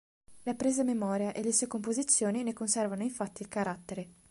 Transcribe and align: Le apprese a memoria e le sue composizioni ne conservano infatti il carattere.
Le 0.41 0.49
apprese 0.51 0.81
a 0.81 0.83
memoria 0.83 1.31
e 1.31 1.43
le 1.43 1.51
sue 1.53 1.67
composizioni 1.67 2.41
ne 2.41 2.53
conservano 2.53 3.03
infatti 3.03 3.43
il 3.43 3.49
carattere. 3.49 4.09